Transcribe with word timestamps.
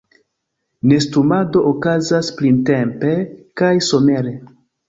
Nestumado 0.91 1.61
okazas 1.73 2.31
printempe 2.39 3.15
kaj 3.63 3.73
somere. 3.93 4.37